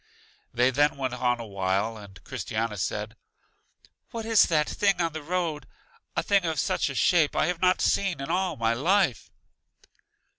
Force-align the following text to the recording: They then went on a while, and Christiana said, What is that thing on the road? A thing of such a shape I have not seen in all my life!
They 0.51 0.71
then 0.71 0.97
went 0.97 1.13
on 1.13 1.39
a 1.39 1.45
while, 1.45 1.95
and 1.95 2.23
Christiana 2.23 2.77
said, 2.77 3.15
What 4.09 4.25
is 4.25 4.47
that 4.47 4.67
thing 4.67 4.99
on 4.99 5.13
the 5.13 5.21
road? 5.21 5.67
A 6.15 6.23
thing 6.23 6.43
of 6.43 6.59
such 6.59 6.89
a 6.89 6.95
shape 6.95 7.35
I 7.35 7.45
have 7.45 7.61
not 7.61 7.81
seen 7.81 8.19
in 8.19 8.31
all 8.31 8.55
my 8.57 8.73
life! 8.73 9.29